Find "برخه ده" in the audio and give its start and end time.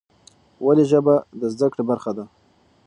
1.89-2.25